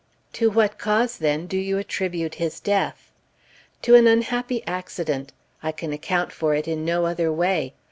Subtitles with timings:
[0.33, 3.11] "To what cause, then, do you attribute his death?"
[3.83, 5.31] "To an unhappy accident.
[5.61, 7.75] I can account for it in no other way.